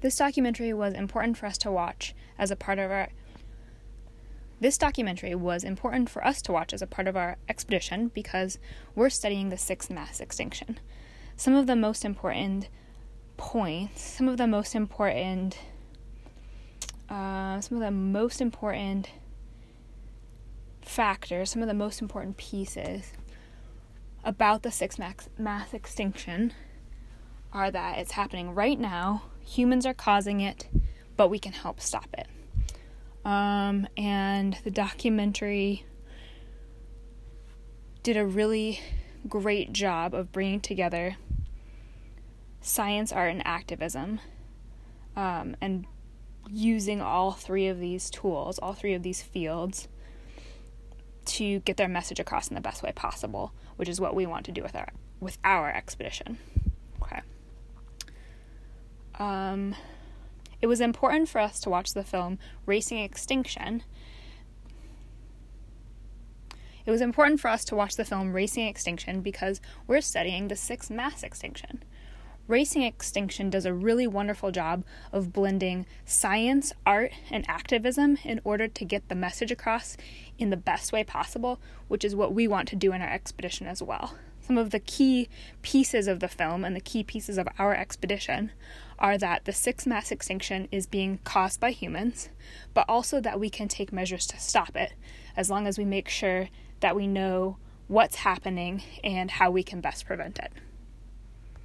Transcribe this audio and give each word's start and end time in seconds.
This 0.00 0.16
documentary 0.16 0.72
was 0.72 0.94
important 0.94 1.36
for 1.36 1.46
us 1.46 1.58
to 1.58 1.72
watch 1.72 2.14
as 2.38 2.50
a 2.50 2.56
part 2.56 2.78
of 2.78 2.90
our 2.90 3.08
this 4.60 4.76
documentary 4.76 5.36
was 5.36 5.62
important 5.62 6.10
for 6.10 6.24
us 6.26 6.42
to 6.42 6.52
watch 6.52 6.72
as 6.72 6.82
a 6.82 6.86
part 6.86 7.06
of 7.06 7.16
our 7.16 7.36
expedition 7.48 8.08
because 8.08 8.58
we're 8.96 9.08
studying 9.08 9.50
the 9.50 9.56
sixth 9.56 9.88
mass 9.88 10.18
extinction. 10.18 10.80
Some 11.36 11.54
of 11.54 11.68
the 11.68 11.76
most 11.76 12.04
important 12.04 12.68
points, 13.36 14.02
some 14.02 14.28
of 14.28 14.36
the 14.36 14.48
most 14.48 14.74
important, 14.74 15.58
uh, 17.08 17.60
some 17.60 17.78
of 17.78 17.84
the 17.84 17.92
most 17.92 18.40
important 18.40 19.10
factors, 20.82 21.50
some 21.50 21.62
of 21.62 21.68
the 21.68 21.74
most 21.74 22.02
important 22.02 22.36
pieces 22.36 23.12
about 24.24 24.64
the 24.64 24.72
sixth 24.72 24.98
mass, 24.98 25.28
mass 25.38 25.72
extinction 25.72 26.52
are 27.52 27.70
that 27.70 27.98
it's 27.98 28.12
happening 28.12 28.54
right 28.54 28.78
now, 28.78 29.22
humans 29.48 29.86
are 29.86 29.94
causing 29.94 30.40
it, 30.40 30.68
but 31.16 31.28
we 31.28 31.38
can 31.38 31.52
help 31.52 31.80
stop 31.80 32.08
it. 32.16 32.26
Um, 33.24 33.88
and 33.96 34.58
the 34.64 34.70
documentary 34.70 35.84
did 38.02 38.16
a 38.16 38.26
really 38.26 38.80
great 39.26 39.72
job 39.72 40.14
of 40.14 40.32
bringing 40.32 40.60
together 40.60 41.16
science, 42.60 43.12
art, 43.12 43.30
and 43.30 43.46
activism, 43.46 44.20
um, 45.16 45.56
and 45.60 45.86
using 46.50 47.00
all 47.00 47.32
three 47.32 47.68
of 47.68 47.80
these 47.80 48.10
tools, 48.10 48.58
all 48.58 48.74
three 48.74 48.94
of 48.94 49.02
these 49.02 49.22
fields, 49.22 49.88
to 51.24 51.60
get 51.60 51.76
their 51.76 51.88
message 51.88 52.20
across 52.20 52.48
in 52.48 52.54
the 52.54 52.60
best 52.60 52.82
way 52.82 52.92
possible, 52.94 53.52
which 53.76 53.88
is 53.88 54.00
what 54.00 54.14
we 54.14 54.26
want 54.26 54.44
to 54.46 54.52
do 54.52 54.62
with 54.62 54.76
our 54.76 54.88
with 55.20 55.38
our 55.42 55.70
expedition. 55.72 56.38
Um, 59.18 59.74
it 60.60 60.66
was 60.66 60.80
important 60.80 61.28
for 61.28 61.40
us 61.40 61.60
to 61.60 61.70
watch 61.70 61.92
the 61.92 62.04
film 62.04 62.38
Racing 62.66 62.98
Extinction. 62.98 63.82
It 66.86 66.90
was 66.90 67.00
important 67.00 67.40
for 67.40 67.48
us 67.48 67.64
to 67.66 67.76
watch 67.76 67.96
the 67.96 68.04
film 68.04 68.32
Racing 68.32 68.66
Extinction 68.66 69.20
because 69.20 69.60
we're 69.86 70.00
studying 70.00 70.48
the 70.48 70.56
sixth 70.56 70.90
mass 70.90 71.22
extinction. 71.22 71.82
Racing 72.46 72.82
Extinction 72.82 73.50
does 73.50 73.66
a 73.66 73.74
really 73.74 74.06
wonderful 74.06 74.50
job 74.50 74.84
of 75.12 75.34
blending 75.34 75.84
science, 76.06 76.72
art, 76.86 77.12
and 77.30 77.44
activism 77.46 78.16
in 78.24 78.40
order 78.42 78.66
to 78.66 78.84
get 78.86 79.08
the 79.10 79.14
message 79.14 79.52
across 79.52 79.98
in 80.38 80.48
the 80.48 80.56
best 80.56 80.90
way 80.90 81.04
possible, 81.04 81.60
which 81.88 82.06
is 82.06 82.16
what 82.16 82.32
we 82.32 82.48
want 82.48 82.66
to 82.68 82.76
do 82.76 82.94
in 82.94 83.02
our 83.02 83.12
expedition 83.12 83.66
as 83.66 83.82
well. 83.82 84.14
Some 84.48 84.56
of 84.56 84.70
the 84.70 84.80
key 84.80 85.28
pieces 85.60 86.08
of 86.08 86.20
the 86.20 86.26
film 86.26 86.64
and 86.64 86.74
the 86.74 86.80
key 86.80 87.04
pieces 87.04 87.36
of 87.36 87.46
our 87.58 87.74
expedition 87.74 88.50
are 88.98 89.18
that 89.18 89.44
the 89.44 89.52
sixth 89.52 89.86
mass 89.86 90.10
extinction 90.10 90.68
is 90.72 90.86
being 90.86 91.18
caused 91.22 91.60
by 91.60 91.70
humans, 91.70 92.30
but 92.72 92.86
also 92.88 93.20
that 93.20 93.38
we 93.38 93.50
can 93.50 93.68
take 93.68 93.92
measures 93.92 94.26
to 94.28 94.40
stop 94.40 94.74
it 94.74 94.94
as 95.36 95.50
long 95.50 95.66
as 95.66 95.76
we 95.76 95.84
make 95.84 96.08
sure 96.08 96.48
that 96.80 96.96
we 96.96 97.06
know 97.06 97.58
what's 97.88 98.16
happening 98.16 98.82
and 99.04 99.32
how 99.32 99.50
we 99.50 99.62
can 99.62 99.82
best 99.82 100.06
prevent 100.06 100.38
it. 100.38 100.50